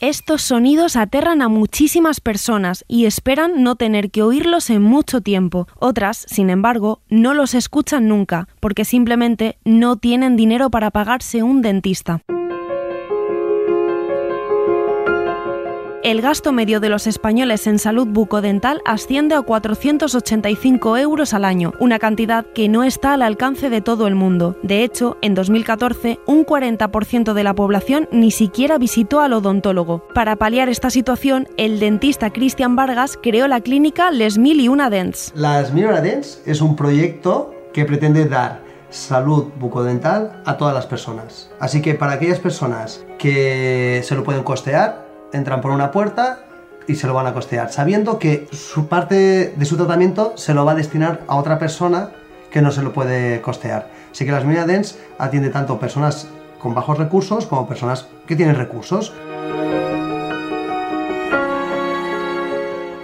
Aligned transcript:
Estos 0.00 0.42
sonidos 0.42 0.94
aterran 0.94 1.42
a 1.42 1.48
muchísimas 1.48 2.20
personas 2.20 2.84
y 2.86 3.06
esperan 3.06 3.64
no 3.64 3.74
tener 3.74 4.12
que 4.12 4.22
oírlos 4.22 4.70
en 4.70 4.80
mucho 4.80 5.22
tiempo. 5.22 5.66
Otras, 5.80 6.24
sin 6.28 6.50
embargo, 6.50 7.00
no 7.08 7.34
los 7.34 7.52
escuchan 7.52 8.06
nunca, 8.06 8.46
porque 8.60 8.84
simplemente 8.84 9.58
no 9.64 9.96
tienen 9.96 10.36
dinero 10.36 10.70
para 10.70 10.92
pagarse 10.92 11.42
un 11.42 11.62
dentista. 11.62 12.22
El 16.04 16.22
gasto 16.22 16.52
medio 16.52 16.78
de 16.78 16.90
los 16.90 17.08
españoles 17.08 17.66
en 17.66 17.80
salud 17.80 18.06
bucodental 18.06 18.80
asciende 18.84 19.34
a 19.34 19.42
485 19.42 20.96
euros 20.96 21.34
al 21.34 21.44
año, 21.44 21.72
una 21.80 21.98
cantidad 21.98 22.46
que 22.54 22.68
no 22.68 22.84
está 22.84 23.14
al 23.14 23.22
alcance 23.22 23.68
de 23.68 23.80
todo 23.80 24.06
el 24.06 24.14
mundo. 24.14 24.56
De 24.62 24.84
hecho, 24.84 25.18
en 25.22 25.34
2014, 25.34 26.20
un 26.24 26.46
40% 26.46 27.32
de 27.32 27.42
la 27.42 27.52
población 27.52 28.08
ni 28.12 28.30
siquiera 28.30 28.78
visitó 28.78 29.20
al 29.20 29.32
odontólogo. 29.32 30.06
Para 30.14 30.36
paliar 30.36 30.68
esta 30.68 30.88
situación, 30.88 31.48
el 31.56 31.80
dentista 31.80 32.32
Cristian 32.32 32.76
Vargas 32.76 33.18
creó 33.20 33.48
la 33.48 33.60
clínica 33.60 34.12
Les 34.12 34.38
Mil 34.38 34.60
y 34.60 34.68
Una 34.68 34.90
Dents. 34.90 35.32
Las 35.34 35.72
Mil 35.72 35.82
y 35.82 35.86
Una 35.88 36.00
Dents 36.00 36.42
es 36.46 36.60
un 36.60 36.76
proyecto 36.76 37.52
que 37.72 37.84
pretende 37.84 38.26
dar 38.26 38.62
salud 38.88 39.48
bucodental 39.58 40.42
a 40.46 40.56
todas 40.56 40.74
las 40.74 40.86
personas. 40.86 41.50
Así 41.58 41.82
que 41.82 41.94
para 41.94 42.12
aquellas 42.12 42.38
personas 42.38 43.04
que 43.18 44.00
se 44.04 44.14
lo 44.14 44.22
pueden 44.22 44.44
costear, 44.44 45.07
entran 45.32 45.60
por 45.60 45.70
una 45.70 45.90
puerta 45.90 46.40
y 46.86 46.94
se 46.94 47.06
lo 47.06 47.14
van 47.14 47.26
a 47.26 47.34
costear, 47.34 47.70
sabiendo 47.70 48.18
que 48.18 48.48
su 48.50 48.88
parte 48.88 49.52
de 49.54 49.64
su 49.64 49.76
tratamiento 49.76 50.32
se 50.36 50.54
lo 50.54 50.64
va 50.64 50.72
a 50.72 50.74
destinar 50.74 51.20
a 51.28 51.36
otra 51.36 51.58
persona 51.58 52.10
que 52.50 52.62
no 52.62 52.70
se 52.70 52.82
lo 52.82 52.92
puede 52.92 53.40
costear. 53.42 53.90
Así 54.10 54.24
que 54.24 54.32
las 54.32 54.44
Dents 54.66 54.98
atiende 55.18 55.50
tanto 55.50 55.78
personas 55.78 56.28
con 56.58 56.74
bajos 56.74 56.98
recursos 56.98 57.46
como 57.46 57.68
personas 57.68 58.08
que 58.26 58.36
tienen 58.36 58.56
recursos. 58.56 59.12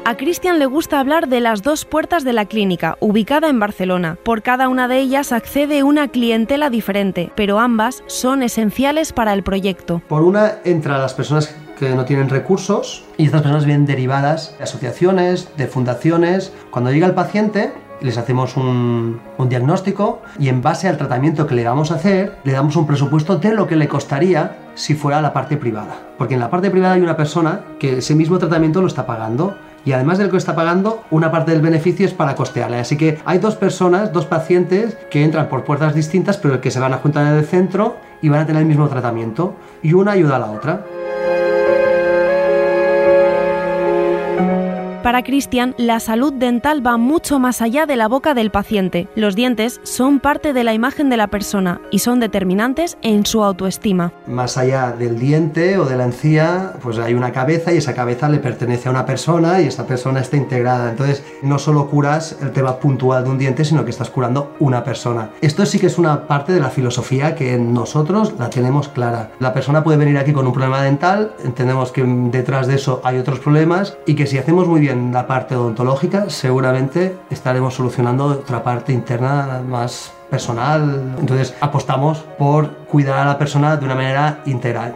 A 0.06 0.17
Cristian 0.19 0.58
le 0.58 0.67
gusta 0.67 1.00
hablar 1.00 1.28
de 1.28 1.41
las 1.41 1.62
dos 1.62 1.86
puertas 1.86 2.25
de 2.25 2.34
la 2.34 2.45
clínica, 2.45 2.97
ubicada 3.00 3.48
en 3.48 3.58
Barcelona. 3.58 4.19
Por 4.22 4.42
cada 4.42 4.69
una 4.69 4.86
de 4.86 4.98
ellas 4.98 5.33
accede 5.33 5.83
una 5.83 6.08
clientela 6.08 6.69
diferente, 6.69 7.33
pero 7.34 7.58
ambas 7.58 8.02
son 8.06 8.42
esenciales 8.42 9.14
para 9.14 9.33
el 9.33 9.42
proyecto. 9.42 10.02
Por 10.06 10.22
una 10.22 10.56
entra 10.64 10.98
las 10.98 11.14
personas 11.14 11.56
que 11.78 11.94
no 11.94 12.05
tienen 12.05 12.28
recursos 12.28 13.05
y 13.17 13.27
estas 13.27 13.42
personas 13.42 13.64
vienen 13.64 13.86
derivadas 13.86 14.55
de 14.58 14.64
asociaciones, 14.64 15.48
de 15.56 15.67
fundaciones. 15.67 16.53
Cuando 16.70 16.91
llega 16.92 17.06
el 17.06 17.14
paciente, 17.14 17.72
les 18.00 18.19
hacemos 18.19 18.56
un, 18.56 19.20
un, 19.39 19.48
diagnóstico 19.48 20.22
y 20.39 20.48
en 20.48 20.62
base 20.62 20.89
al 20.89 20.98
tratamiento 20.98 21.47
que 21.47 21.55
le 21.55 21.64
vamos 21.64 21.91
a 21.91 21.95
hacer, 21.95 22.36
le 22.45 22.52
damos 22.52 22.77
un 22.77 22.86
presupuesto 22.86 23.39
de 23.39 23.52
lo 23.52 23.67
que 23.67 23.77
le 23.77 23.89
costaría 23.89 24.58
si 24.75 24.95
fuera 24.95 25.20
la 25.20 25.33
parte 25.33 25.56
privada. 25.56 25.97
Porque 26.19 26.34
en 26.34 26.41
la 26.41 26.50
parte 26.50 26.70
privada 26.70 26.95
hay 26.95 27.00
una 27.00 27.17
persona 27.17 27.61
que 27.78 27.98
ese 27.98 28.14
mismo 28.14 28.39
tratamiento 28.39 28.80
lo 28.80 28.86
está 28.86 29.06
pagando 29.06 29.56
y 29.84 29.92
además 29.92 30.19
de 30.19 30.25
lo 30.25 30.30
que 30.30 30.39
está 30.39 30.56
pagando, 30.56 31.02
una 31.11 31.30
parte 31.30 31.52
del 31.52 31.61
beneficio 31.61 32.06
es 32.06 32.14
para 32.14 32.35
costearle. 32.35 32.79
Así 32.79 32.96
que 32.96 33.18
hay 33.27 33.39
dos 33.39 33.56
personas, 33.56 34.12
dos 34.12 34.24
pacientes 34.24 34.96
que 35.11 35.23
entran 35.23 35.48
por 35.48 35.64
puertas 35.64 35.95
distintas, 35.95 36.39
pero 36.39 36.61
que 36.61 36.70
se 36.70 36.80
van 36.80 36.95
a 36.95 36.98
juntar 36.98 37.27
en 37.27 37.35
el 37.35 37.45
centro 37.45 37.96
y 38.23 38.30
van 38.30 38.41
a 38.41 38.46
tener 38.46 38.62
el 38.62 38.68
mismo 38.68 38.89
tratamiento 38.89 39.55
y 39.83 39.92
una 39.92 40.12
ayuda 40.12 40.36
a 40.36 40.39
la 40.39 40.51
otra. 40.51 40.85
Para 45.05 45.23
Cristian, 45.23 45.75
la 45.77 46.01
salud 46.01 46.33
dental 46.33 46.85
va 46.85 46.97
mucho 46.97 47.39
más 47.39 47.61
allá 47.61 47.85
de 47.85 47.95
la 47.95 48.09
boca 48.09 48.33
del 48.33 48.51
paciente. 48.51 49.07
Los 49.15 49.37
dientes 49.37 49.83
son 49.83 50.19
parte 50.19 50.55
de 50.55 50.65
la 50.65 50.73
imagen 50.73 51.11
de 51.11 51.19
la 51.19 51.27
persona 51.27 51.83
y 51.91 51.98
son 51.98 52.20
determinantes 52.20 52.97
en 53.03 53.27
su 53.27 53.45
autoestima. 53.45 54.15
Más 54.27 54.57
allá 54.57 54.92
del 54.92 55.19
diente 55.19 55.77
o 55.77 55.85
de 55.85 55.98
la 55.98 56.05
encía, 56.05 56.73
pues 56.81 56.97
hay 56.98 57.13
una 57.13 57.33
cabeza 57.33 57.70
y 57.75 57.77
esa 57.77 57.92
cabeza 57.92 58.31
le 58.31 58.39
pertenece 58.39 58.89
a 58.89 58.92
una 58.92 59.05
persona 59.05 59.61
y 59.61 59.67
esa 59.67 59.87
persona 59.87 60.20
está 60.20 60.39
integrada. 60.39 60.89
Entonces, 60.89 61.23
no 61.42 61.59
solo 61.59 61.86
curas 61.91 62.39
el 62.41 62.53
tema 62.53 62.79
puntual 62.79 63.25
de 63.25 63.31
un 63.31 63.36
diente, 63.36 63.67
sino 63.67 63.85
que 63.85 63.91
estás 63.91 64.09
curando 64.09 64.57
una 64.59 64.85
persona. 64.85 65.33
Esto 65.42 65.67
sí 65.67 65.79
que 65.79 65.89
es 65.89 65.98
una 65.98 66.27
parte 66.27 66.55
de 66.55 66.61
la 66.61 66.71
filosofía 66.71 67.35
que 67.35 67.59
nosotros 67.59 68.33
la 68.39 68.48
tenemos 68.48 68.89
clara. 68.89 69.33
La 69.39 69.53
persona 69.53 69.85
puede 69.85 69.98
venir 69.98 70.17
aquí 70.17 70.33
con 70.33 70.47
un 70.47 70.55
problema 70.55 70.81
dental, 70.81 71.35
entendemos 71.45 71.92
que 71.92 72.03
detrás 72.05 72.69
de 72.69 72.77
eso 72.77 73.03
hay 73.05 73.19
otros 73.19 73.39
problemas 73.41 73.98
y 74.07 74.15
que 74.15 74.27
si 74.27 74.39
hacemos 74.39 74.67
muy 74.67 74.81
bien 74.81 74.93
en 74.94 75.12
la 75.12 75.27
parte 75.27 75.56
odontológica, 75.56 76.30
seguramente 76.30 77.18
estaremos 77.30 77.74
solucionando 77.74 78.24
otra 78.27 78.62
parte 78.62 78.92
interna 78.92 79.60
más 79.66 80.12
personal. 80.30 81.16
Entonces 81.18 81.55
apostamos 81.60 82.24
por 82.38 82.70
cuidar 82.86 83.18
a 83.18 83.27
la 83.27 83.38
persona 83.38 83.77
de 83.77 83.84
una 83.84 83.94
manera 83.94 84.40
integral. 84.46 84.94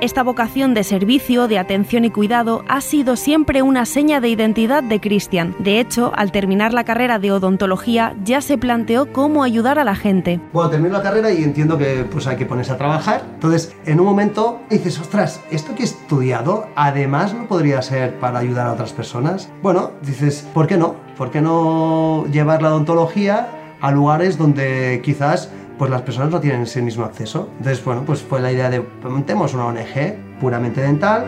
Esta 0.00 0.22
vocación 0.22 0.72
de 0.72 0.82
servicio, 0.82 1.46
de 1.46 1.58
atención 1.58 2.06
y 2.06 2.10
cuidado 2.10 2.64
ha 2.68 2.80
sido 2.80 3.16
siempre 3.16 3.60
una 3.60 3.84
seña 3.84 4.18
de 4.22 4.30
identidad 4.30 4.82
de 4.82 4.98
Cristian. 4.98 5.54
De 5.58 5.78
hecho, 5.78 6.10
al 6.16 6.32
terminar 6.32 6.72
la 6.72 6.84
carrera 6.84 7.18
de 7.18 7.32
odontología, 7.32 8.16
ya 8.24 8.40
se 8.40 8.56
planteó 8.56 9.12
cómo 9.12 9.42
ayudar 9.42 9.78
a 9.78 9.84
la 9.84 9.94
gente. 9.94 10.40
Bueno, 10.54 10.70
termino 10.70 10.96
la 10.96 11.02
carrera 11.02 11.30
y 11.30 11.44
entiendo 11.44 11.76
que 11.76 12.06
pues 12.10 12.26
hay 12.26 12.38
que 12.38 12.46
ponerse 12.46 12.72
a 12.72 12.78
trabajar. 12.78 13.24
Entonces, 13.34 13.76
en 13.84 14.00
un 14.00 14.06
momento 14.06 14.60
dices, 14.70 14.98
ostras, 14.98 15.42
esto 15.50 15.74
que 15.74 15.82
he 15.82 15.84
estudiado, 15.84 16.66
además 16.76 17.34
no 17.34 17.46
podría 17.46 17.82
ser 17.82 18.18
para 18.18 18.38
ayudar 18.38 18.68
a 18.68 18.72
otras 18.72 18.94
personas. 18.94 19.50
Bueno, 19.62 19.90
dices, 20.00 20.48
¿por 20.54 20.66
qué 20.66 20.78
no? 20.78 20.94
¿Por 21.18 21.30
qué 21.30 21.42
no 21.42 22.24
llevar 22.32 22.62
la 22.62 22.70
odontología 22.70 23.50
a 23.82 23.90
lugares 23.90 24.38
donde 24.38 25.02
quizás 25.04 25.50
pues 25.80 25.90
las 25.90 26.02
personas 26.02 26.30
no 26.30 26.40
tienen 26.40 26.60
ese 26.60 26.82
mismo 26.82 27.06
acceso. 27.06 27.48
Entonces, 27.56 27.82
bueno, 27.82 28.02
pues 28.04 28.20
fue 28.20 28.38
la 28.38 28.52
idea 28.52 28.68
de 28.68 28.84
montemos 29.02 29.54
una 29.54 29.64
ONG 29.64 30.38
puramente 30.38 30.82
dental. 30.82 31.24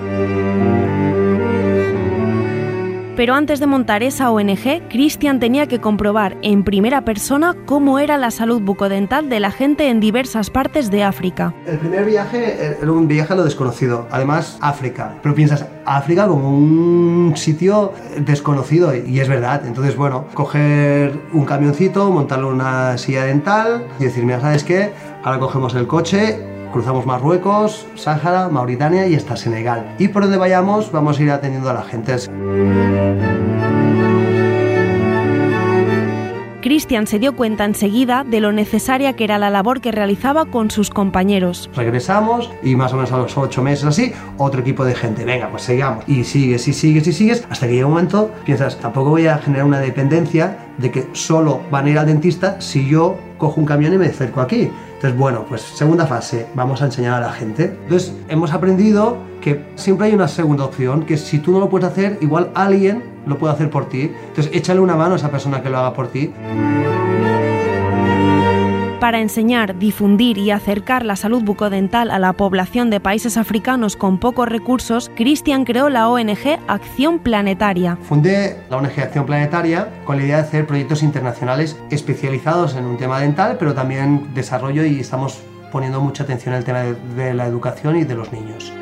Pero 3.14 3.34
antes 3.34 3.60
de 3.60 3.66
montar 3.66 4.02
esa 4.02 4.30
ONG, 4.30 4.88
Cristian 4.88 5.38
tenía 5.38 5.66
que 5.66 5.82
comprobar 5.82 6.38
en 6.40 6.64
primera 6.64 7.04
persona 7.04 7.54
cómo 7.66 7.98
era 7.98 8.16
la 8.16 8.30
salud 8.30 8.62
bucodental 8.62 9.28
de 9.28 9.38
la 9.38 9.50
gente 9.50 9.90
en 9.90 10.00
diversas 10.00 10.48
partes 10.48 10.90
de 10.90 11.04
África. 11.04 11.52
El 11.66 11.76
primer 11.76 12.06
viaje 12.06 12.76
era 12.80 12.90
un 12.90 13.08
viaje 13.08 13.34
a 13.34 13.36
lo 13.36 13.44
desconocido, 13.44 14.06
además 14.10 14.56
África. 14.62 15.16
Pero 15.22 15.34
piensas, 15.34 15.66
África 15.84 16.26
como 16.26 16.56
un 16.56 17.34
sitio 17.36 17.92
desconocido 18.16 18.94
y 18.94 19.20
es 19.20 19.28
verdad. 19.28 19.66
Entonces, 19.66 19.94
bueno, 19.94 20.24
coger 20.32 21.20
un 21.34 21.44
camioncito, 21.44 22.10
montarle 22.10 22.46
una 22.46 22.96
silla 22.96 23.24
dental 23.24 23.88
y 24.00 24.04
decir, 24.04 24.24
mira, 24.24 24.40
¿sabes 24.40 24.64
qué? 24.64 24.90
Ahora 25.22 25.38
cogemos 25.38 25.74
el 25.74 25.86
coche 25.86 26.51
cruzamos 26.72 27.06
Marruecos, 27.06 27.86
Sáhara, 27.94 28.48
Mauritania 28.48 29.06
y 29.06 29.14
hasta 29.14 29.36
Senegal. 29.36 29.94
Y 29.98 30.08
por 30.08 30.22
donde 30.22 30.38
vayamos 30.38 30.90
vamos 30.90 31.18
a 31.18 31.22
ir 31.22 31.30
atendiendo 31.30 31.70
a 31.70 31.74
la 31.74 31.82
gente. 31.82 32.16
Cristian 36.62 37.08
se 37.08 37.18
dio 37.18 37.34
cuenta 37.34 37.64
enseguida 37.64 38.24
de 38.24 38.40
lo 38.40 38.52
necesaria 38.52 39.14
que 39.14 39.24
era 39.24 39.36
la 39.38 39.50
labor 39.50 39.80
que 39.80 39.90
realizaba 39.90 40.46
con 40.46 40.70
sus 40.70 40.90
compañeros. 40.90 41.68
Regresamos 41.74 42.50
y 42.62 42.76
más 42.76 42.92
o 42.92 42.96
menos 42.96 43.10
a 43.12 43.18
los 43.18 43.36
ocho 43.36 43.62
meses 43.62 43.84
así, 43.84 44.12
otro 44.38 44.60
equipo 44.60 44.84
de 44.84 44.94
gente, 44.94 45.24
venga, 45.24 45.50
pues 45.50 45.64
sigamos. 45.64 46.04
Y 46.06 46.22
sigues 46.22 46.66
y 46.68 46.72
sigues 46.72 47.06
y 47.08 47.12
sigues 47.12 47.46
hasta 47.50 47.66
que 47.66 47.74
llega 47.74 47.86
un 47.86 47.92
momento, 47.92 48.30
piensas, 48.44 48.78
tampoco 48.78 49.10
voy 49.10 49.26
a 49.26 49.38
generar 49.38 49.66
una 49.66 49.80
dependencia 49.80 50.56
de 50.78 50.90
que 50.90 51.08
solo 51.12 51.60
van 51.70 51.86
a 51.86 51.90
ir 51.90 51.98
al 51.98 52.06
dentista 52.06 52.60
si 52.60 52.88
yo 52.88 53.16
cojo 53.38 53.60
un 53.60 53.66
camión 53.66 53.92
y 53.92 53.98
me 53.98 54.06
acerco 54.06 54.40
aquí. 54.40 54.70
Entonces, 54.94 55.18
bueno, 55.18 55.44
pues 55.48 55.62
segunda 55.62 56.06
fase, 56.06 56.46
vamos 56.54 56.80
a 56.80 56.84
enseñar 56.84 57.14
a 57.14 57.26
la 57.26 57.32
gente. 57.32 57.76
Entonces, 57.82 58.14
hemos 58.28 58.52
aprendido 58.52 59.16
que 59.40 59.64
siempre 59.74 60.06
hay 60.06 60.14
una 60.14 60.28
segunda 60.28 60.64
opción, 60.64 61.04
que 61.04 61.16
si 61.16 61.38
tú 61.38 61.50
no 61.50 61.58
lo 61.58 61.68
puedes 61.68 61.88
hacer, 61.88 62.18
igual 62.20 62.50
alguien 62.54 63.02
lo 63.26 63.36
puede 63.38 63.52
hacer 63.52 63.68
por 63.68 63.88
ti. 63.88 64.12
Entonces, 64.28 64.50
échale 64.54 64.80
una 64.80 64.94
mano 64.94 65.14
a 65.14 65.16
esa 65.16 65.30
persona 65.30 65.60
que 65.62 65.70
lo 65.70 65.78
haga 65.78 65.92
por 65.92 66.08
ti. 66.08 66.32
Para 69.02 69.18
enseñar, 69.18 69.80
difundir 69.80 70.38
y 70.38 70.52
acercar 70.52 71.04
la 71.04 71.16
salud 71.16 71.42
bucodental 71.42 72.12
a 72.12 72.20
la 72.20 72.34
población 72.34 72.88
de 72.88 73.00
países 73.00 73.36
africanos 73.36 73.96
con 73.96 74.18
pocos 74.18 74.48
recursos, 74.48 75.10
Christian 75.16 75.64
creó 75.64 75.88
la 75.88 76.08
ONG 76.08 76.60
Acción 76.68 77.18
Planetaria. 77.18 77.98
Fundé 78.00 78.58
la 78.70 78.76
ONG 78.76 79.00
Acción 79.00 79.26
Planetaria 79.26 79.88
con 80.04 80.18
la 80.18 80.22
idea 80.22 80.36
de 80.36 80.42
hacer 80.42 80.68
proyectos 80.68 81.02
internacionales 81.02 81.76
especializados 81.90 82.76
en 82.76 82.84
un 82.84 82.96
tema 82.96 83.18
dental, 83.18 83.56
pero 83.58 83.74
también 83.74 84.32
desarrollo 84.34 84.84
y 84.84 85.00
estamos 85.00 85.42
poniendo 85.72 86.00
mucha 86.00 86.22
atención 86.22 86.54
al 86.54 86.62
tema 86.62 86.82
de, 86.82 86.94
de 87.16 87.34
la 87.34 87.46
educación 87.46 87.96
y 87.96 88.04
de 88.04 88.14
los 88.14 88.32
niños. 88.32 88.72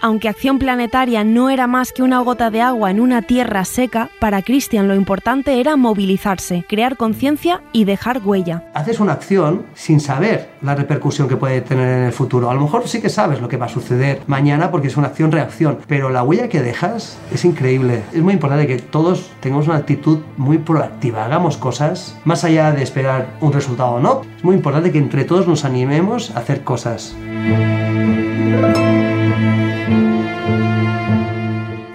Aunque 0.00 0.28
Acción 0.28 0.60
Planetaria 0.60 1.24
no 1.24 1.50
era 1.50 1.66
más 1.66 1.92
que 1.92 2.04
una 2.04 2.20
gota 2.20 2.50
de 2.50 2.60
agua 2.60 2.92
en 2.92 3.00
una 3.00 3.22
tierra 3.22 3.64
seca, 3.64 4.10
para 4.20 4.42
Cristian 4.42 4.86
lo 4.86 4.94
importante 4.94 5.58
era 5.58 5.76
movilizarse, 5.76 6.64
crear 6.68 6.96
conciencia 6.96 7.62
y 7.72 7.84
dejar 7.84 8.20
huella. 8.24 8.62
Haces 8.74 9.00
una 9.00 9.14
acción 9.14 9.66
sin 9.74 9.98
saber 9.98 10.50
la 10.62 10.76
repercusión 10.76 11.28
que 11.28 11.36
puede 11.36 11.62
tener 11.62 11.98
en 11.98 12.04
el 12.04 12.12
futuro. 12.12 12.48
A 12.48 12.54
lo 12.54 12.60
mejor 12.60 12.86
sí 12.86 13.00
que 13.00 13.08
sabes 13.08 13.40
lo 13.40 13.48
que 13.48 13.56
va 13.56 13.66
a 13.66 13.70
suceder 13.70 14.22
mañana 14.28 14.70
porque 14.70 14.86
es 14.86 14.96
una 14.96 15.08
acción-reacción, 15.08 15.78
pero 15.88 16.10
la 16.10 16.22
huella 16.22 16.48
que 16.48 16.62
dejas 16.62 17.18
es 17.32 17.44
increíble. 17.44 18.04
Es 18.12 18.22
muy 18.22 18.34
importante 18.34 18.68
que 18.68 18.78
todos 18.78 19.32
tengamos 19.40 19.66
una 19.66 19.78
actitud 19.78 20.20
muy 20.36 20.58
proactiva, 20.58 21.24
hagamos 21.24 21.56
cosas 21.56 22.16
más 22.24 22.44
allá 22.44 22.70
de 22.70 22.84
esperar 22.84 23.36
un 23.40 23.52
resultado 23.52 23.94
o 23.94 24.00
no. 24.00 24.22
Es 24.36 24.44
muy 24.44 24.54
importante 24.54 24.92
que 24.92 24.98
entre 24.98 25.24
todos 25.24 25.48
nos 25.48 25.64
animemos 25.64 26.30
a 26.36 26.38
hacer 26.38 26.62
cosas. 26.62 27.16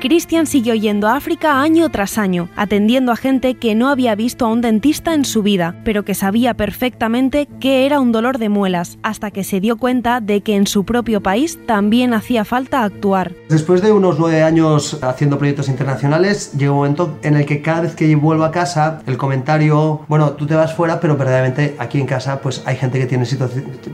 Christian 0.04 0.48
siguió 0.48 0.76
yendo 0.76 1.08
a 1.08 1.16
África 1.16 1.62
año 1.62 1.88
tras 1.88 2.18
año, 2.18 2.50
atendiendo 2.58 3.14
a 3.14 3.16
gente 3.16 3.56
que 3.56 3.74
no 3.74 3.88
había 3.88 4.16
visto 4.16 4.46
a 4.46 4.50
un 4.50 4.60
dentista 4.60 5.14
en 5.14 5.24
su 5.24 5.44
vida, 5.44 5.80
pero 5.86 6.04
que 6.04 6.14
sabía 6.14 6.56
perfectamente 6.56 7.48
qué 7.62 7.86
era 7.86 8.02
un 8.02 8.12
dolor 8.12 8.38
de 8.38 8.50
muelas, 8.50 8.98
hasta 9.02 9.32
que 9.32 9.46
se 9.46 9.62
dio 9.62 9.78
cuenta 9.78 10.20
de 10.20 10.42
que 10.42 10.58
en 10.58 10.68
su 10.68 10.84
propio 10.84 11.24
país 11.24 11.58
también 11.66 12.14
hacía 12.14 12.44
falta 12.44 12.84
actuar. 12.84 13.32
Después 13.48 13.82
de 13.82 13.94
unos 13.94 14.20
nueve 14.20 14.44
años 14.44 15.02
haciendo 15.02 15.38
proyectos 15.38 15.70
internacionales, 15.70 16.52
llegó 16.58 16.74
un 16.74 16.80
momento 16.80 17.18
en 17.22 17.38
el 17.38 17.46
que 17.46 17.62
cada 17.62 17.80
vez 17.80 17.96
que 17.96 18.14
vuelvo 18.18 18.44
a 18.44 18.52
casa, 18.52 19.02
el 19.08 19.16
comentario, 19.16 20.02
bueno, 20.10 20.32
tú 20.32 20.46
te 20.46 20.56
vas 20.56 20.74
fuera, 20.76 21.00
pero 21.00 21.16
verdaderamente 21.16 21.78
aquí 21.80 22.02
en 22.02 22.08
casa 22.08 22.42
pues 22.42 22.62
hay 22.66 22.76
gente 22.76 23.00
que 23.00 23.06
tiene 23.06 23.26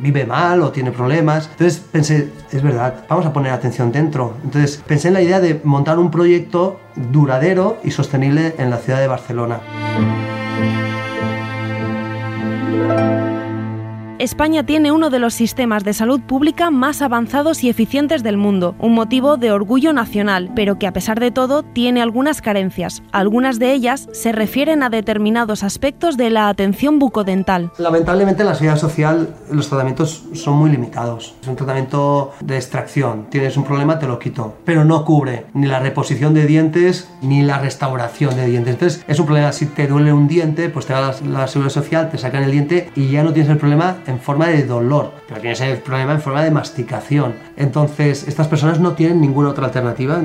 vive 0.02 0.26
mal 0.26 0.64
o 0.64 0.72
tiene 0.72 0.92
problemas. 0.92 1.50
Entonces 1.52 1.80
pensé, 1.92 2.32
es 2.52 2.64
verdad, 2.64 3.06
vamos 3.08 3.28
a 3.28 3.32
poner 3.32 3.52
atención 3.52 3.92
dentro. 3.92 4.34
Entonces 4.44 4.84
pensé 4.88 5.10
en 5.10 5.14
la 5.14 5.22
idea 5.22 5.40
de 5.40 5.62
montar 5.64 5.99
un 6.00 6.12
proyecto 6.12 6.80
duradero 6.96 7.78
y 7.84 7.92
sostenible 7.92 8.56
en 8.58 8.70
la 8.70 8.78
ciudad 8.78 9.00
de 9.00 9.08
Barcelona. 9.08 9.60
España 14.20 14.66
tiene 14.66 14.92
uno 14.92 15.10
de 15.10 15.18
los 15.18 15.34
sistemas 15.34 15.86
de 15.86 15.94
salud 15.94 16.20
pública 16.20 16.72
más 16.72 17.02
avanzados 17.02 17.64
y 17.64 17.70
eficientes 17.70 18.22
del 18.22 18.36
mundo, 18.36 18.76
un 18.78 18.94
motivo 18.94 19.38
de 19.38 19.54
orgullo 19.54 19.94
nacional, 19.94 20.52
pero 20.58 20.78
que 20.78 20.88
a 20.88 20.92
pesar 20.92 21.22
de 21.22 21.32
todo 21.32 21.64
tiene 21.64 22.02
algunas 22.02 22.42
carencias. 22.42 23.02
Algunas 23.14 23.60
de 23.60 23.72
ellas 23.72 24.10
se 24.12 24.34
refieren 24.34 24.84
a 24.84 24.90
determinados 24.90 25.64
aspectos 25.64 26.18
de 26.18 26.32
la 26.32 26.50
atención 26.50 27.00
bucodental. 27.00 27.72
Lamentablemente 27.78 28.42
en 28.42 28.50
la 28.50 28.56
seguridad 28.56 28.78
social 28.78 29.36
los 29.54 29.70
tratamientos 29.70 30.26
son 30.34 30.58
muy 30.58 30.70
limitados. 30.70 31.36
Es 31.42 31.48
un 31.48 31.56
tratamiento 31.56 32.34
de 32.42 32.58
extracción. 32.58 33.28
Tienes 33.30 33.56
un 33.56 33.64
problema, 33.64 34.00
te 34.00 34.08
lo 34.08 34.20
quito. 34.20 34.58
Pero 34.66 34.84
no 34.84 35.06
cubre 35.06 35.46
ni 35.54 35.68
la 35.68 35.80
reposición 35.80 36.34
de 36.34 36.46
dientes 36.46 37.10
ni 37.22 37.42
la 37.42 37.60
restauración 37.60 38.36
de 38.36 38.48
dientes. 38.48 38.74
Entonces 38.74 39.06
es 39.08 39.18
un 39.18 39.28
problema, 39.28 39.54
si 39.54 39.66
te 39.68 39.88
duele 39.88 40.12
un 40.12 40.28
diente, 40.28 40.68
pues 40.68 40.88
te 40.88 40.92
vas 40.92 41.22
a 41.22 41.26
la 41.26 41.48
seguridad 41.48 41.74
social, 41.74 42.10
te 42.10 42.18
sacan 42.18 42.44
el 42.44 42.52
diente 42.52 42.92
y 42.98 43.12
ya 43.12 43.24
no 43.24 43.32
tienes 43.32 43.50
el 43.50 43.58
problema 43.58 43.96
en 44.10 44.20
forma 44.20 44.48
de 44.48 44.66
dolor, 44.66 45.14
pero 45.28 45.40
tienes 45.40 45.62
el 45.62 45.78
problema 45.78 46.14
en 46.14 46.22
forma 46.22 46.44
de 46.44 46.52
masticación. 46.52 47.36
Entonces, 47.56 48.28
estas 48.28 48.48
personas 48.48 48.80
no 48.80 48.94
tienen 48.94 49.22
ninguna 49.22 49.50
otra 49.50 49.66
alternativa. 49.66 50.22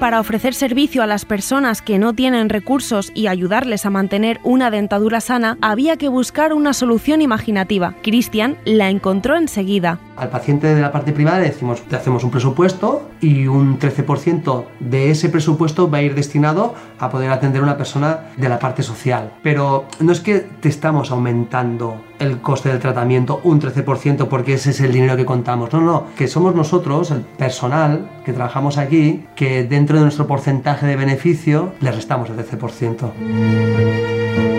Para 0.00 0.20
ofrecer 0.20 0.54
servicio 0.54 1.02
a 1.02 1.06
las 1.06 1.24
personas 1.24 1.82
que 1.82 1.98
no 1.98 2.12
tienen 2.12 2.48
recursos 2.48 3.10
y 3.14 3.26
ayudarles 3.26 3.84
a 3.84 3.90
mantener 3.90 4.38
una 4.44 4.70
dentadura 4.70 5.20
sana, 5.20 5.58
había 5.60 5.96
que 5.96 6.08
buscar 6.08 6.52
una 6.52 6.72
solución 6.72 7.20
imaginativa. 7.20 7.96
Christian 8.02 8.56
la 8.64 8.90
encontró 8.90 9.36
enseguida. 9.36 9.98
Al 10.18 10.30
paciente 10.30 10.74
de 10.74 10.80
la 10.80 10.90
parte 10.90 11.12
privada 11.12 11.38
le 11.38 11.46
decimos, 11.46 11.82
te 11.82 11.94
hacemos 11.94 12.24
un 12.24 12.30
presupuesto 12.30 13.08
y 13.20 13.46
un 13.46 13.78
13% 13.78 14.64
de 14.80 15.10
ese 15.10 15.28
presupuesto 15.28 15.90
va 15.90 15.98
a 15.98 16.02
ir 16.02 16.14
destinado 16.14 16.74
a 16.98 17.08
poder 17.08 17.30
atender 17.30 17.60
a 17.60 17.64
una 17.64 17.76
persona 17.76 18.30
de 18.36 18.48
la 18.48 18.58
parte 18.58 18.82
social. 18.82 19.32
Pero 19.42 19.84
no 20.00 20.10
es 20.10 20.20
que 20.20 20.40
te 20.40 20.68
estamos 20.68 21.10
aumentando 21.10 22.02
el 22.18 22.40
coste 22.40 22.68
del 22.68 22.80
tratamiento 22.80 23.40
un 23.44 23.60
13% 23.60 24.26
porque 24.26 24.54
ese 24.54 24.70
es 24.70 24.80
el 24.80 24.92
dinero 24.92 25.16
que 25.16 25.24
contamos. 25.24 25.72
No, 25.72 25.80
no, 25.80 26.06
que 26.16 26.26
somos 26.26 26.54
nosotros, 26.54 27.12
el 27.12 27.20
personal 27.20 28.10
que 28.24 28.32
trabajamos 28.32 28.76
aquí, 28.76 29.24
que 29.36 29.64
dentro 29.64 29.98
de 29.98 30.02
nuestro 30.02 30.26
porcentaje 30.26 30.86
de 30.86 30.96
beneficio 30.96 31.72
le 31.80 31.92
restamos 31.92 32.28
el 32.30 32.36
13%. 32.36 34.57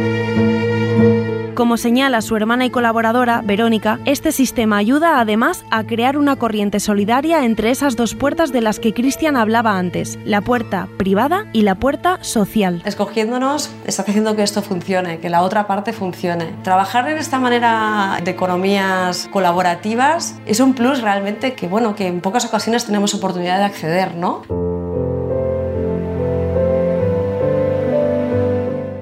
Como 1.59 1.75
señala 1.75 2.21
su 2.21 2.37
hermana 2.37 2.65
y 2.65 2.69
colaboradora, 2.69 3.41
Verónica, 3.43 3.99
este 4.05 4.31
sistema 4.31 4.77
ayuda 4.77 5.19
además 5.19 5.65
a 5.71 5.83
crear 5.83 6.17
una 6.17 6.37
corriente 6.37 6.79
solidaria 6.79 7.43
entre 7.43 7.69
esas 7.69 7.97
dos 7.97 8.15
puertas 8.15 8.53
de 8.53 8.61
las 8.61 8.79
que 8.79 8.93
Cristian 8.93 9.35
hablaba 9.35 9.77
antes, 9.77 10.17
la 10.23 10.39
puerta 10.39 10.87
privada 10.95 11.47
y 11.51 11.63
la 11.63 11.75
puerta 11.75 12.23
social. 12.23 12.81
Escogiéndonos 12.85 13.71
está 13.85 14.03
haciendo 14.03 14.37
que 14.37 14.43
esto 14.43 14.61
funcione, 14.61 15.19
que 15.19 15.29
la 15.29 15.41
otra 15.41 15.67
parte 15.67 15.91
funcione. 15.91 16.53
Trabajar 16.63 17.09
en 17.09 17.17
esta 17.17 17.39
manera 17.39 18.21
de 18.23 18.31
economías 18.31 19.27
colaborativas 19.29 20.39
es 20.45 20.61
un 20.61 20.73
plus 20.73 21.01
realmente 21.01 21.55
que, 21.55 21.67
bueno, 21.67 21.93
que 21.93 22.07
en 22.07 22.21
pocas 22.21 22.45
ocasiones 22.45 22.85
tenemos 22.85 23.13
oportunidad 23.13 23.57
de 23.57 23.65
acceder, 23.65 24.15
¿no? 24.15 24.78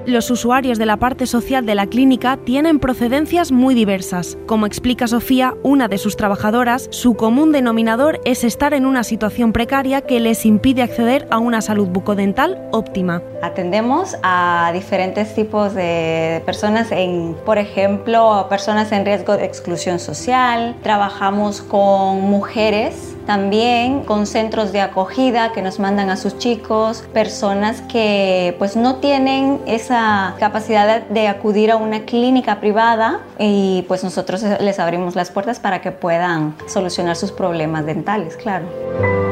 Los 0.08 0.30
usuarios 0.30 0.78
de 0.78 0.86
la 0.86 0.96
parte 0.96 1.26
social 1.26 1.66
de 1.66 1.74
la 1.74 1.86
clínica 1.86 2.36
tienen 2.36 2.78
procedencias 2.78 3.52
muy 3.52 3.74
diversas. 3.74 4.38
Como 4.46 4.66
explica 4.66 5.06
Sofía, 5.06 5.54
una 5.62 5.88
de 5.88 5.98
sus 5.98 6.16
trabajadoras, 6.16 6.88
su 6.90 7.14
común 7.14 7.52
denominador 7.52 8.20
es 8.24 8.44
estar 8.44 8.74
en 8.74 8.86
una 8.86 9.04
situación 9.04 9.52
precaria 9.52 10.00
que 10.00 10.20
les 10.20 10.46
impide 10.46 10.82
acceder 10.82 11.26
a 11.30 11.38
una 11.38 11.60
salud 11.60 11.88
bucodental 11.88 12.58
óptima. 12.72 13.22
Atendemos 13.42 14.16
a 14.22 14.70
diferentes 14.72 15.34
tipos 15.34 15.74
de 15.74 16.42
personas, 16.44 16.90
en, 16.92 17.36
por 17.44 17.58
ejemplo, 17.58 18.46
personas 18.48 18.90
en 18.92 19.04
riesgo 19.04 19.36
de 19.36 19.44
exclusión 19.44 19.98
social. 19.98 20.76
Trabajamos 20.82 21.60
con 21.60 22.20
mujeres 22.22 23.14
también 23.28 24.04
con 24.04 24.26
centros 24.26 24.72
de 24.72 24.80
acogida 24.80 25.52
que 25.52 25.60
nos 25.60 25.78
mandan 25.78 26.08
a 26.08 26.16
sus 26.16 26.38
chicos, 26.38 27.04
personas 27.12 27.82
que 27.82 28.56
pues 28.58 28.74
no 28.74 28.96
tienen 28.96 29.60
esa 29.66 30.34
capacidad 30.40 31.02
de 31.02 31.28
acudir 31.28 31.70
a 31.70 31.76
una 31.76 32.06
clínica 32.06 32.58
privada 32.58 33.20
y 33.38 33.84
pues 33.86 34.02
nosotros 34.02 34.42
les 34.42 34.78
abrimos 34.78 35.14
las 35.14 35.30
puertas 35.30 35.60
para 35.60 35.82
que 35.82 35.92
puedan 35.92 36.56
solucionar 36.66 37.16
sus 37.16 37.30
problemas 37.30 37.84
dentales, 37.84 38.34
claro. 38.34 39.27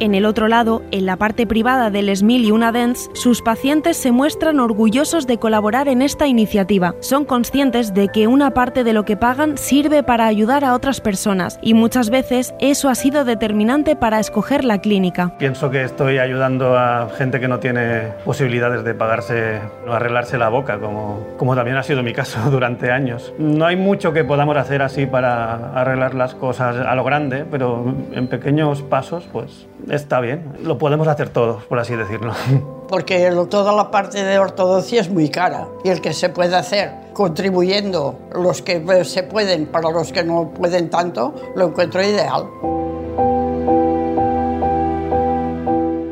En 0.00 0.14
el 0.14 0.24
otro 0.24 0.48
lado, 0.48 0.80
en 0.92 1.04
la 1.04 1.18
parte 1.18 1.46
privada 1.46 1.90
del 1.90 2.16
Smil 2.16 2.46
y 2.46 2.52
una 2.52 2.72
Dance, 2.72 3.10
sus 3.12 3.42
pacientes 3.42 3.98
se 3.98 4.12
muestran 4.12 4.58
orgullosos 4.58 5.26
de 5.26 5.36
colaborar 5.36 5.88
en 5.88 6.00
esta 6.00 6.26
iniciativa. 6.26 6.94
Son 7.00 7.26
conscientes 7.26 7.92
de 7.92 8.08
que 8.08 8.26
una 8.26 8.52
parte 8.52 8.82
de 8.82 8.94
lo 8.94 9.04
que 9.04 9.18
pagan 9.18 9.58
sirve 9.58 10.02
para 10.02 10.26
ayudar 10.26 10.64
a 10.64 10.72
otras 10.72 11.02
personas 11.02 11.58
y 11.60 11.74
muchas 11.74 12.08
veces 12.08 12.54
eso 12.60 12.88
ha 12.88 12.94
sido 12.94 13.26
determinante 13.26 13.94
para 13.94 14.20
escoger 14.20 14.64
la 14.64 14.78
clínica. 14.78 15.36
Pienso 15.36 15.70
que 15.70 15.82
estoy 15.84 16.16
ayudando 16.16 16.78
a 16.78 17.10
gente 17.18 17.38
que 17.38 17.48
no 17.48 17.58
tiene 17.58 18.14
posibilidades 18.24 18.84
de 18.84 18.94
pagarse 18.94 19.60
o 19.86 19.92
arreglarse 19.92 20.38
la 20.38 20.48
boca, 20.48 20.78
como, 20.78 21.26
como 21.36 21.54
también 21.54 21.76
ha 21.76 21.82
sido 21.82 22.02
mi 22.02 22.14
caso 22.14 22.40
durante 22.50 22.90
años. 22.90 23.34
No 23.38 23.66
hay 23.66 23.76
mucho 23.76 24.14
que 24.14 24.24
podamos 24.24 24.56
hacer 24.56 24.80
así 24.80 25.04
para 25.04 25.78
arreglar 25.78 26.14
las 26.14 26.34
cosas 26.34 26.78
a 26.78 26.94
lo 26.94 27.04
grande, 27.04 27.44
pero 27.50 27.94
en 28.12 28.28
pequeños 28.28 28.80
pasos, 28.80 29.28
pues 29.30 29.68
está 29.88 30.20
bien, 30.20 30.52
lo 30.62 30.78
podemos 30.78 31.08
hacer 31.08 31.30
todos, 31.30 31.64
por 31.64 31.78
así 31.78 31.96
decirlo. 31.96 32.32
Porque 32.88 33.30
toda 33.48 33.72
la 33.72 33.90
parte 33.90 34.24
de 34.24 34.38
ortodoncia 34.38 35.00
es 35.00 35.08
muy 35.08 35.28
cara 35.28 35.68
y 35.84 35.90
el 35.90 36.00
que 36.00 36.12
se 36.12 36.28
puede 36.28 36.56
hacer 36.56 36.90
contribuyendo 37.12 38.18
los 38.34 38.62
que 38.62 39.04
se 39.04 39.22
pueden 39.22 39.66
para 39.66 39.90
los 39.90 40.12
que 40.12 40.24
no 40.24 40.50
pueden 40.50 40.90
tanto, 40.90 41.34
lo 41.54 41.68
encuentro 41.68 42.02
ideal. 42.02 42.46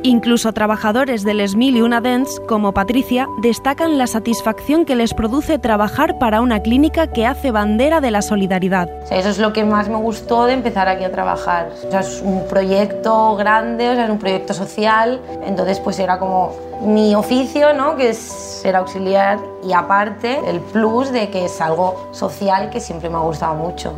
Incluso 0.08 0.54
trabajadores 0.54 1.22
del 1.22 1.36
Les 1.36 1.54
Mil 1.54 1.76
y 1.76 1.82
Una 1.82 2.00
Dents, 2.00 2.40
como 2.48 2.72
Patricia, 2.72 3.26
destacan 3.42 3.98
la 3.98 4.06
satisfacción 4.06 4.86
que 4.86 4.96
les 4.96 5.12
produce 5.12 5.58
trabajar 5.58 6.18
para 6.18 6.40
una 6.40 6.60
clínica 6.60 7.08
que 7.08 7.26
hace 7.26 7.50
bandera 7.50 8.00
de 8.00 8.10
la 8.10 8.22
solidaridad. 8.22 8.88
eso 9.10 9.28
es 9.28 9.38
lo 9.38 9.52
que 9.52 9.66
más 9.66 9.90
me 9.90 9.96
gustó 9.96 10.46
de 10.46 10.54
empezar 10.54 10.88
aquí 10.88 11.04
a 11.04 11.12
trabajar. 11.12 11.68
es 11.92 12.22
un 12.24 12.46
proyecto 12.48 13.36
grande, 13.36 13.90
o 13.90 13.94
sea, 13.96 14.04
es 14.06 14.10
un 14.10 14.18
proyecto 14.18 14.54
social, 14.54 15.20
entonces 15.44 15.78
pues 15.78 15.98
era 15.98 16.18
como 16.18 16.54
mi 16.80 17.14
oficio, 17.14 17.74
¿no? 17.74 17.94
que 17.96 18.08
es 18.08 18.16
ser 18.16 18.76
auxiliar, 18.76 19.38
y 19.62 19.74
aparte 19.74 20.40
el 20.48 20.60
plus 20.60 21.12
de 21.12 21.28
que 21.28 21.44
es 21.44 21.60
algo 21.60 22.08
social 22.12 22.70
que 22.70 22.80
siempre 22.80 23.10
me 23.10 23.16
ha 23.16 23.20
gustado 23.20 23.56
mucho. 23.56 23.92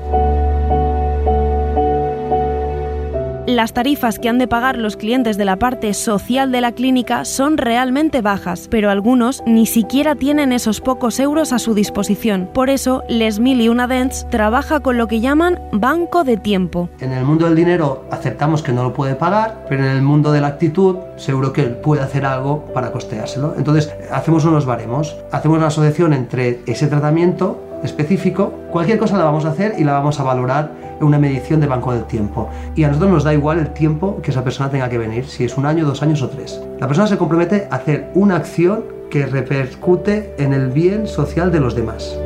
Las 3.61 3.75
tarifas 3.75 4.19
que 4.19 4.31
han 4.31 4.39
de 4.39 4.49
pagar 4.49 4.79
los 4.79 4.97
clientes 4.97 5.37
de 5.37 5.45
la 5.45 5.59
parte 5.59 5.93
social 5.93 6.51
de 6.51 6.63
la 6.63 6.73
clínica 6.73 7.27
son 7.27 7.59
realmente 7.59 8.23
bajas, 8.23 8.69
pero 8.71 8.89
algunos 8.89 9.43
ni 9.45 9.67
siquiera 9.67 10.15
tienen 10.15 10.51
esos 10.53 10.81
pocos 10.81 11.21
euros 11.21 11.53
a 11.53 11.59
su 11.59 11.75
disposición. 11.75 12.49
Por 12.55 12.71
eso, 12.71 13.03
Les 13.07 13.39
Mil 13.39 13.61
y 13.61 13.69
Una 13.69 13.87
Dents 13.87 14.27
trabaja 14.31 14.81
con 14.81 14.97
lo 14.97 15.09
que 15.09 15.21
llaman 15.21 15.61
banco 15.73 16.25
de 16.25 16.39
tiempo. 16.39 16.89
En 17.01 17.13
el 17.13 17.23
mundo 17.23 17.45
del 17.45 17.55
dinero 17.55 18.07
aceptamos 18.11 18.63
que 18.63 18.73
no 18.73 18.83
lo 18.83 18.95
puede 18.95 19.15
pagar, 19.15 19.67
pero 19.69 19.85
en 19.85 19.91
el 19.91 20.01
mundo 20.01 20.33
de 20.33 20.41
la 20.41 20.47
actitud 20.47 20.97
seguro 21.17 21.53
que 21.53 21.61
él 21.61 21.73
puede 21.73 22.01
hacer 22.01 22.25
algo 22.25 22.65
para 22.73 22.91
costeárselo. 22.93 23.57
Entonces, 23.59 23.93
hacemos 24.11 24.47
unos 24.47 24.65
baremos, 24.65 25.19
hacemos 25.33 25.59
una 25.59 25.67
asociación 25.67 26.15
entre 26.15 26.61
ese 26.65 26.87
tratamiento 26.87 27.70
específico, 27.83 28.53
cualquier 28.71 28.99
cosa 28.99 29.17
la 29.17 29.25
vamos 29.25 29.45
a 29.45 29.51
hacer 29.51 29.75
y 29.79 29.85
la 29.85 29.93
vamos 29.93 30.21
a 30.21 30.23
valorar 30.23 30.73
en 31.01 31.07
una 31.07 31.19
medición 31.19 31.61
de 31.61 31.67
banco 31.67 31.93
del 31.93 32.05
tiempo. 32.05 32.49
Y 32.75 32.85
a 32.85 32.89
nosotros 32.89 33.11
nos 33.11 33.25
da 33.25 33.33
igual 33.33 33.59
el 33.59 33.73
tiempo 33.73 34.21
que 34.23 34.31
esa 34.31 34.45
persona 34.45 34.71
tenga 34.71 34.89
que 34.89 34.99
venir, 34.99 35.27
si 35.27 35.45
es 35.45 35.57
un 35.57 35.67
año, 35.67 35.87
dos 35.87 36.03
años 36.03 36.23
o 36.23 36.29
tres. 36.29 36.61
La 36.79 36.87
persona 36.87 37.07
se 37.07 37.19
compromete 37.19 37.69
a 37.71 37.77
hacer 37.77 38.11
una 38.15 38.37
acción 38.37 38.85
que 39.11 39.27
repercute 39.27 40.35
en 40.39 40.53
el 40.53 40.71
bien 40.71 41.07
social 41.07 41.51
de 41.51 41.61
los 41.61 41.75
demás. 41.75 42.17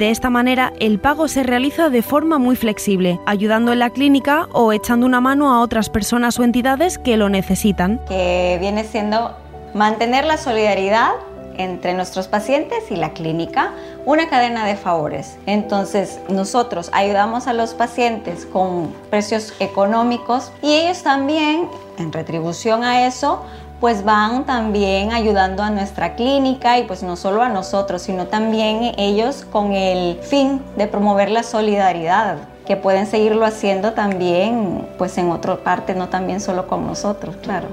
De 0.00 0.10
esta 0.10 0.30
manera, 0.30 0.72
el 0.80 0.98
pago 0.98 1.28
se 1.28 1.42
realiza 1.42 1.90
de 1.90 2.00
forma 2.00 2.38
muy 2.38 2.56
flexible, 2.56 3.20
ayudando 3.26 3.74
en 3.74 3.80
la 3.80 3.90
clínica 3.90 4.48
o 4.52 4.72
echando 4.72 5.04
una 5.04 5.20
mano 5.20 5.52
a 5.52 5.60
otras 5.60 5.90
personas 5.90 6.38
o 6.38 6.44
entidades 6.44 6.96
que 6.96 7.18
lo 7.18 7.28
necesitan. 7.28 8.00
Que 8.08 8.56
viene 8.60 8.84
siendo 8.84 9.36
mantener 9.74 10.24
la 10.24 10.36
solidaridad 10.36 11.12
entre 11.56 11.94
nuestros 11.94 12.28
pacientes 12.28 12.90
y 12.90 12.96
la 12.96 13.10
clínica, 13.12 13.72
una 14.06 14.28
cadena 14.28 14.64
de 14.64 14.76
favores. 14.76 15.36
Entonces, 15.46 16.18
nosotros 16.28 16.90
ayudamos 16.92 17.46
a 17.46 17.52
los 17.52 17.74
pacientes 17.74 18.46
con 18.46 18.94
precios 19.10 19.52
económicos 19.60 20.52
y 20.62 20.72
ellos 20.72 21.02
también, 21.02 21.68
en 21.98 22.12
retribución 22.12 22.82
a 22.82 23.06
eso, 23.06 23.44
pues 23.78 24.04
van 24.04 24.44
también 24.44 25.12
ayudando 25.12 25.62
a 25.62 25.70
nuestra 25.70 26.14
clínica 26.14 26.78
y 26.78 26.84
pues 26.84 27.02
no 27.02 27.16
solo 27.16 27.42
a 27.42 27.48
nosotros, 27.48 28.02
sino 28.02 28.26
también 28.26 28.94
ellos 28.98 29.46
con 29.50 29.72
el 29.72 30.18
fin 30.22 30.62
de 30.76 30.86
promover 30.86 31.30
la 31.30 31.42
solidaridad 31.42 32.36
que 32.66 32.76
pueden 32.76 33.06
seguirlo 33.06 33.46
haciendo 33.46 33.94
también 33.94 34.86
pues 34.98 35.16
en 35.18 35.30
otra 35.30 35.56
parte, 35.56 35.94
no 35.94 36.08
también 36.08 36.40
solo 36.40 36.68
con 36.68 36.86
nosotros, 36.86 37.36
claro. 37.42 37.68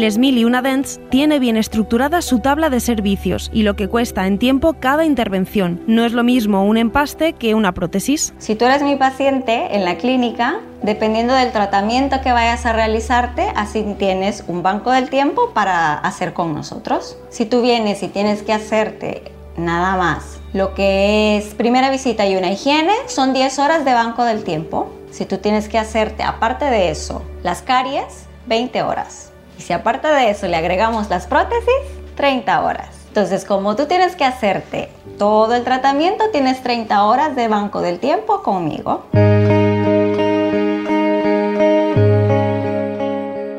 Les 0.00 0.16
Mil 0.16 0.38
y 0.38 0.46
Una 0.46 0.62
Dents 0.62 0.98
tiene 1.10 1.38
bien 1.38 1.58
estructurada 1.58 2.22
su 2.22 2.38
tabla 2.38 2.70
de 2.70 2.80
servicios 2.80 3.50
y 3.52 3.64
lo 3.64 3.76
que 3.76 3.86
cuesta 3.86 4.26
en 4.26 4.38
tiempo 4.38 4.72
cada 4.80 5.04
intervención. 5.04 5.82
No 5.86 6.06
es 6.06 6.14
lo 6.14 6.24
mismo 6.24 6.64
un 6.64 6.78
empaste 6.78 7.34
que 7.34 7.54
una 7.54 7.74
prótesis. 7.74 8.32
Si 8.38 8.54
tú 8.54 8.64
eres 8.64 8.82
mi 8.82 8.96
paciente 8.96 9.76
en 9.76 9.84
la 9.84 9.98
clínica, 9.98 10.60
dependiendo 10.82 11.34
del 11.34 11.52
tratamiento 11.52 12.22
que 12.22 12.32
vayas 12.32 12.64
a 12.64 12.72
realizarte, 12.72 13.52
así 13.54 13.84
tienes 13.98 14.42
un 14.48 14.62
banco 14.62 14.90
del 14.90 15.10
tiempo 15.10 15.50
para 15.52 15.92
hacer 15.98 16.32
con 16.32 16.54
nosotros. 16.54 17.18
Si 17.28 17.44
tú 17.44 17.60
vienes 17.60 18.02
y 18.02 18.08
tienes 18.08 18.42
que 18.42 18.54
hacerte 18.54 19.30
nada 19.58 19.98
más 19.98 20.40
lo 20.54 20.72
que 20.72 21.36
es 21.36 21.52
primera 21.52 21.90
visita 21.90 22.26
y 22.26 22.36
una 22.36 22.50
higiene, 22.50 22.94
son 23.06 23.34
10 23.34 23.58
horas 23.58 23.84
de 23.84 23.92
banco 23.92 24.24
del 24.24 24.44
tiempo. 24.44 24.90
Si 25.10 25.26
tú 25.26 25.36
tienes 25.36 25.68
que 25.68 25.76
hacerte, 25.76 26.22
aparte 26.22 26.64
de 26.64 26.90
eso, 26.90 27.22
las 27.42 27.60
caries, 27.60 28.28
20 28.46 28.82
horas. 28.82 29.30
Y 29.60 29.62
si 29.62 29.74
aparte 29.74 30.08
de 30.08 30.30
eso 30.30 30.46
le 30.46 30.56
agregamos 30.56 31.10
las 31.10 31.26
prótesis, 31.26 31.68
30 32.16 32.62
horas. 32.62 32.88
Entonces, 33.08 33.44
como 33.44 33.76
tú 33.76 33.84
tienes 33.84 34.16
que 34.16 34.24
hacerte 34.24 34.88
todo 35.18 35.54
el 35.54 35.64
tratamiento, 35.64 36.30
tienes 36.32 36.62
30 36.62 37.04
horas 37.04 37.36
de 37.36 37.46
banco 37.46 37.82
del 37.82 37.98
tiempo 37.98 38.42
conmigo. 38.42 39.04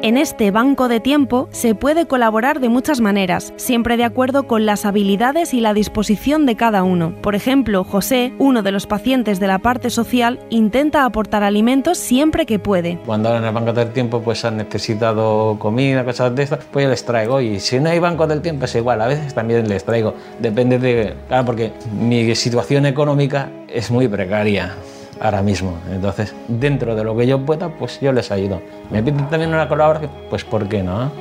En 0.03 0.17
este 0.17 0.49
banco 0.49 0.87
de 0.87 0.99
tiempo 0.99 1.47
se 1.51 1.75
puede 1.75 2.07
colaborar 2.07 2.59
de 2.59 2.69
muchas 2.69 3.01
maneras, 3.01 3.53
siempre 3.57 3.97
de 3.97 4.03
acuerdo 4.03 4.47
con 4.47 4.65
las 4.65 4.83
habilidades 4.83 5.53
y 5.53 5.61
la 5.61 5.75
disposición 5.75 6.47
de 6.47 6.55
cada 6.55 6.81
uno. 6.81 7.13
Por 7.21 7.35
ejemplo, 7.35 7.83
José, 7.83 8.33
uno 8.39 8.63
de 8.63 8.71
los 8.71 8.87
pacientes 8.87 9.39
de 9.39 9.45
la 9.45 9.59
parte 9.59 9.91
social, 9.91 10.39
intenta 10.49 11.05
aportar 11.05 11.43
alimentos 11.43 11.99
siempre 11.99 12.47
que 12.47 12.57
puede. 12.57 12.97
Cuando 13.05 13.35
en 13.37 13.43
el 13.43 13.53
banco 13.53 13.73
del 13.73 13.91
tiempo 13.91 14.23
pues 14.23 14.43
han 14.43 14.57
necesitado 14.57 15.59
comida, 15.59 16.03
cosas 16.03 16.35
de 16.35 16.43
estas, 16.43 16.65
pues 16.71 16.85
yo 16.85 16.89
les 16.89 17.05
traigo 17.05 17.39
y 17.39 17.59
si 17.59 17.79
no 17.79 17.91
hay 17.91 17.99
banco 17.99 18.25
del 18.25 18.41
tiempo 18.41 18.65
es 18.65 18.73
igual, 18.73 19.01
a 19.01 19.07
veces 19.07 19.35
también 19.35 19.69
les 19.69 19.85
traigo. 19.85 20.15
Depende 20.39 20.79
de, 20.79 21.13
claro, 21.27 21.45
porque 21.45 21.73
mi 21.93 22.33
situación 22.33 22.87
económica 22.87 23.51
es 23.67 23.91
muy 23.91 24.07
precaria 24.07 24.73
ahora 25.21 25.41
mismo. 25.41 25.77
Entonces, 25.91 26.33
dentro 26.47 26.95
de 26.95 27.03
lo 27.03 27.15
que 27.15 27.27
yo 27.27 27.45
pueda, 27.45 27.69
pues 27.69 27.99
yo 28.01 28.11
les 28.11 28.31
ayudo. 28.31 28.61
Me 28.89 29.01
piden 29.03 29.29
también 29.29 29.53
una 29.53 29.67
colaboración, 29.69 30.11
pues 30.29 30.43
¿por 30.43 30.67
qué 30.67 30.83
no? 30.83 31.11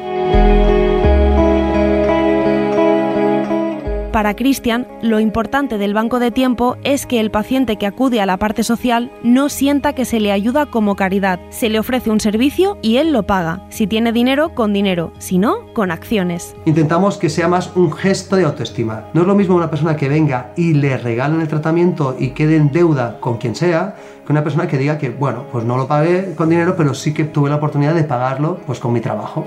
Para 4.12 4.34
Cristian, 4.34 4.88
lo 5.02 5.20
importante 5.20 5.78
del 5.78 5.94
banco 5.94 6.18
de 6.18 6.32
tiempo 6.32 6.76
es 6.82 7.06
que 7.06 7.20
el 7.20 7.30
paciente 7.30 7.76
que 7.76 7.86
acude 7.86 8.20
a 8.20 8.26
la 8.26 8.38
parte 8.38 8.64
social 8.64 9.12
no 9.22 9.48
sienta 9.48 9.92
que 9.92 10.04
se 10.04 10.18
le 10.18 10.32
ayuda 10.32 10.66
como 10.66 10.96
caridad. 10.96 11.38
Se 11.50 11.68
le 11.68 11.78
ofrece 11.78 12.10
un 12.10 12.18
servicio 12.18 12.76
y 12.82 12.96
él 12.96 13.12
lo 13.12 13.22
paga. 13.22 13.64
Si 13.68 13.86
tiene 13.86 14.10
dinero, 14.10 14.52
con 14.52 14.72
dinero. 14.72 15.12
Si 15.18 15.38
no, 15.38 15.72
con 15.74 15.92
acciones. 15.92 16.56
Intentamos 16.64 17.18
que 17.18 17.30
sea 17.30 17.46
más 17.46 17.70
un 17.76 17.92
gesto 17.92 18.34
de 18.34 18.46
autoestima. 18.46 19.04
No 19.14 19.20
es 19.20 19.28
lo 19.28 19.36
mismo 19.36 19.54
una 19.54 19.70
persona 19.70 19.96
que 19.96 20.08
venga 20.08 20.52
y 20.56 20.74
le 20.74 20.96
regalen 20.96 21.40
el 21.40 21.46
tratamiento 21.46 22.16
y 22.18 22.30
quede 22.30 22.56
en 22.56 22.72
deuda 22.72 23.20
con 23.20 23.38
quien 23.38 23.54
sea, 23.54 23.94
que 24.26 24.32
una 24.32 24.42
persona 24.42 24.66
que 24.66 24.76
diga 24.76 24.98
que, 24.98 25.10
bueno, 25.10 25.44
pues 25.52 25.64
no 25.64 25.76
lo 25.76 25.86
pagué 25.86 26.34
con 26.34 26.48
dinero, 26.48 26.74
pero 26.76 26.94
sí 26.94 27.14
que 27.14 27.24
tuve 27.24 27.48
la 27.48 27.56
oportunidad 27.56 27.94
de 27.94 28.02
pagarlo 28.02 28.58
pues 28.66 28.80
con 28.80 28.92
mi 28.92 29.00
trabajo. 29.00 29.46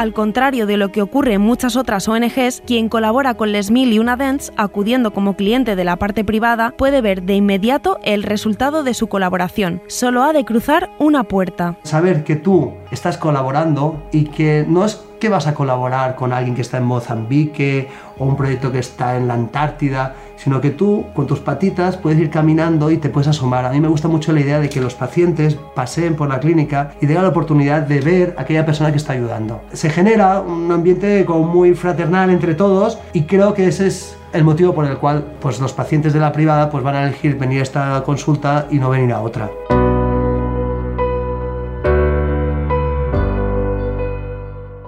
Al 0.00 0.14
contrario 0.14 0.64
de 0.64 0.78
lo 0.78 0.92
que 0.92 1.02
ocurre 1.02 1.34
en 1.34 1.42
muchas 1.42 1.76
otras 1.76 2.08
ONGs, 2.08 2.62
quien 2.66 2.88
colabora 2.88 3.34
con 3.34 3.52
Les 3.52 3.70
Mil 3.70 3.92
y 3.92 3.98
una 3.98 4.16
Dance, 4.16 4.50
acudiendo 4.56 5.12
como 5.12 5.36
cliente 5.36 5.76
de 5.76 5.84
la 5.84 5.96
parte 5.96 6.24
privada, 6.24 6.70
puede 6.70 7.02
ver 7.02 7.24
de 7.24 7.34
inmediato 7.34 7.98
el 8.02 8.22
resultado 8.22 8.82
de 8.82 8.94
su 8.94 9.08
colaboración. 9.08 9.82
Solo 9.88 10.22
ha 10.22 10.32
de 10.32 10.46
cruzar 10.46 10.88
una 10.98 11.24
puerta. 11.24 11.76
Saber 11.82 12.24
que 12.24 12.36
tú 12.36 12.72
estás 12.90 13.18
colaborando 13.18 14.02
y 14.10 14.24
que 14.24 14.64
no 14.66 14.86
es 14.86 15.04
que 15.20 15.28
vas 15.28 15.46
a 15.46 15.52
colaborar 15.54 16.16
con 16.16 16.32
alguien 16.32 16.54
que 16.54 16.62
está 16.62 16.78
en 16.78 16.84
Mozambique 16.84 17.90
o 18.18 18.24
un 18.24 18.36
proyecto 18.36 18.72
que 18.72 18.78
está 18.78 19.18
en 19.18 19.28
la 19.28 19.34
Antártida, 19.34 20.16
sino 20.42 20.60
que 20.60 20.70
tú 20.70 21.06
con 21.14 21.26
tus 21.26 21.40
patitas 21.40 21.96
puedes 21.96 22.18
ir 22.18 22.30
caminando 22.30 22.90
y 22.90 22.96
te 22.96 23.08
puedes 23.08 23.28
asomar. 23.28 23.64
A 23.64 23.70
mí 23.70 23.80
me 23.80 23.88
gusta 23.88 24.08
mucho 24.08 24.32
la 24.32 24.40
idea 24.40 24.60
de 24.60 24.68
que 24.68 24.80
los 24.80 24.94
pacientes 24.94 25.56
paseen 25.74 26.16
por 26.16 26.28
la 26.28 26.40
clínica 26.40 26.92
y 27.00 27.06
tengan 27.06 27.24
la 27.24 27.30
oportunidad 27.30 27.82
de 27.82 28.00
ver 28.00 28.34
a 28.38 28.42
aquella 28.42 28.64
persona 28.64 28.90
que 28.90 28.98
está 28.98 29.12
ayudando. 29.12 29.60
Se 29.72 29.90
genera 29.90 30.40
un 30.40 30.70
ambiente 30.72 31.24
como 31.24 31.44
muy 31.44 31.74
fraternal 31.74 32.30
entre 32.30 32.54
todos 32.54 32.98
y 33.12 33.22
creo 33.22 33.54
que 33.54 33.66
ese 33.66 33.86
es 33.86 34.16
el 34.32 34.44
motivo 34.44 34.74
por 34.74 34.86
el 34.86 34.96
cual 34.98 35.24
pues, 35.40 35.60
los 35.60 35.72
pacientes 35.72 36.12
de 36.12 36.20
la 36.20 36.32
privada 36.32 36.70
pues, 36.70 36.82
van 36.82 36.94
a 36.94 37.02
elegir 37.04 37.38
venir 37.38 37.60
a 37.60 37.62
esta 37.62 38.02
consulta 38.04 38.66
y 38.70 38.78
no 38.78 38.90
venir 38.90 39.12
a 39.12 39.20
otra. 39.20 39.50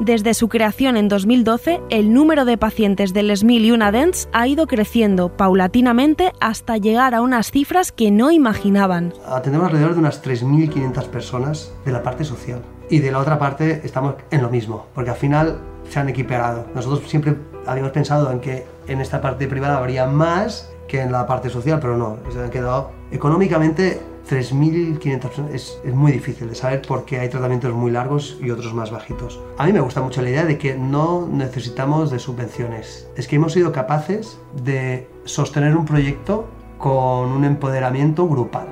Desde 0.04 0.34
su 0.34 0.48
creación 0.48 0.96
en 0.96 1.06
2012, 1.06 1.80
el 1.88 2.12
número 2.12 2.44
de 2.44 2.58
pacientes 2.58 3.12
del 3.12 3.36
SMIL 3.36 3.66
y 3.66 3.70
UNADENS 3.70 4.28
ha 4.32 4.48
ido 4.48 4.66
creciendo 4.66 5.28
paulatinamente 5.28 6.32
hasta 6.40 6.76
llegar 6.76 7.14
a 7.14 7.20
unas 7.20 7.52
cifras 7.52 7.92
que 7.92 8.10
no 8.10 8.32
imaginaban. 8.32 9.14
Atendemos 9.24 9.68
alrededor 9.68 9.92
de 9.92 10.00
unas 10.00 10.20
3.500 10.20 11.06
personas 11.06 11.72
de 11.84 11.92
la 11.92 12.02
parte 12.02 12.24
social. 12.24 12.62
Y 12.90 12.98
de 12.98 13.12
la 13.12 13.20
otra 13.20 13.38
parte 13.38 13.82
estamos 13.84 14.16
en 14.32 14.42
lo 14.42 14.50
mismo, 14.50 14.86
porque 14.92 15.10
al 15.10 15.16
final 15.16 15.60
se 15.88 16.00
han 16.00 16.08
equiparado. 16.08 16.66
Nosotros 16.74 17.08
siempre 17.08 17.36
habíamos 17.64 17.92
pensado 17.92 18.32
en 18.32 18.40
que 18.40 18.66
en 18.88 19.00
esta 19.00 19.20
parte 19.20 19.46
privada 19.46 19.78
habría 19.78 20.08
más 20.08 20.68
que 20.88 21.00
en 21.00 21.12
la 21.12 21.28
parte 21.28 21.48
social, 21.48 21.78
pero 21.80 21.96
no, 21.96 22.18
se 22.32 22.40
han 22.40 22.50
quedado 22.50 22.90
económicamente 23.12 24.00
3.500 24.28 25.48
es, 25.52 25.78
es 25.84 25.94
muy 25.94 26.12
difícil 26.12 26.48
de 26.48 26.54
saber 26.54 26.82
porque 26.86 27.18
hay 27.18 27.28
tratamientos 27.28 27.74
muy 27.74 27.90
largos 27.90 28.38
y 28.40 28.50
otros 28.50 28.72
más 28.74 28.90
bajitos. 28.90 29.40
A 29.58 29.66
mí 29.66 29.72
me 29.72 29.80
gusta 29.80 30.00
mucho 30.00 30.22
la 30.22 30.30
idea 30.30 30.44
de 30.44 30.58
que 30.58 30.74
no 30.74 31.28
necesitamos 31.28 32.10
de 32.10 32.18
subvenciones. 32.18 33.08
Es 33.16 33.28
que 33.28 33.36
hemos 33.36 33.52
sido 33.52 33.72
capaces 33.72 34.38
de 34.64 35.08
sostener 35.24 35.76
un 35.76 35.84
proyecto 35.84 36.46
con 36.78 37.30
un 37.30 37.44
empoderamiento 37.44 38.28
grupal. 38.28 38.66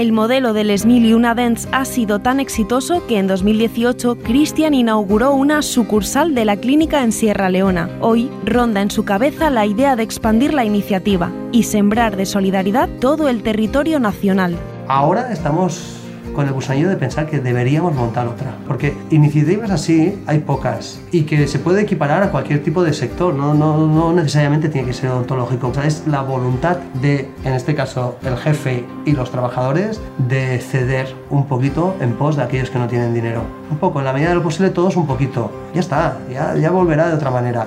El 0.00 0.12
modelo 0.12 0.54
del 0.54 0.70
y 0.88 1.12
una 1.12 1.34
Dance 1.34 1.68
ha 1.72 1.84
sido 1.84 2.20
tan 2.20 2.40
exitoso 2.40 3.06
que 3.06 3.18
en 3.18 3.26
2018 3.26 4.16
Christian 4.22 4.72
inauguró 4.72 5.34
una 5.34 5.60
sucursal 5.60 6.34
de 6.34 6.46
la 6.46 6.56
clínica 6.56 7.04
en 7.04 7.12
Sierra 7.12 7.50
Leona. 7.50 7.90
Hoy 8.00 8.30
ronda 8.46 8.80
en 8.80 8.90
su 8.90 9.04
cabeza 9.04 9.50
la 9.50 9.66
idea 9.66 9.96
de 9.96 10.02
expandir 10.02 10.54
la 10.54 10.64
iniciativa 10.64 11.30
y 11.52 11.64
sembrar 11.64 12.16
de 12.16 12.24
solidaridad 12.24 12.88
todo 12.98 13.28
el 13.28 13.42
territorio 13.42 14.00
nacional. 14.00 14.56
Ahora 14.88 15.34
estamos 15.34 16.00
con 16.34 16.46
el 16.46 16.52
gusanillo 16.52 16.88
de 16.88 16.96
pensar 16.96 17.26
que 17.26 17.40
deberíamos 17.40 17.94
montar 17.94 18.26
otra. 18.26 18.54
Porque 18.66 18.94
iniciativas 19.10 19.70
así 19.70 20.22
hay 20.26 20.40
pocas 20.40 21.00
y 21.12 21.22
que 21.22 21.46
se 21.46 21.58
puede 21.58 21.82
equiparar 21.82 22.22
a 22.22 22.30
cualquier 22.30 22.62
tipo 22.62 22.82
de 22.82 22.92
sector, 22.92 23.34
no, 23.34 23.54
no, 23.54 23.86
no 23.86 24.12
necesariamente 24.12 24.68
tiene 24.68 24.86
que 24.86 24.94
ser 24.94 25.10
odontológico. 25.10 25.68
O 25.68 25.80
es 25.82 26.06
la 26.06 26.22
voluntad 26.22 26.78
de, 27.00 27.28
en 27.44 27.52
este 27.54 27.74
caso, 27.74 28.18
el 28.22 28.36
jefe 28.36 28.84
y 29.04 29.12
los 29.12 29.30
trabajadores 29.30 30.00
de 30.28 30.58
ceder 30.58 31.14
un 31.30 31.46
poquito 31.46 31.96
en 32.00 32.14
pos 32.14 32.36
de 32.36 32.42
aquellos 32.42 32.70
que 32.70 32.78
no 32.78 32.88
tienen 32.88 33.14
dinero. 33.14 33.42
Un 33.70 33.78
poco, 33.78 34.00
en 34.00 34.04
la 34.04 34.12
medida 34.12 34.30
de 34.30 34.34
lo 34.36 34.42
posible, 34.42 34.70
todos 34.70 34.96
un 34.96 35.06
poquito. 35.06 35.50
Ya 35.74 35.80
está, 35.80 36.18
ya, 36.30 36.54
ya 36.56 36.70
volverá 36.70 37.08
de 37.08 37.14
otra 37.14 37.30
manera. 37.30 37.66